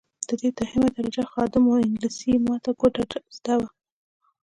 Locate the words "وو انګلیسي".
1.65-2.27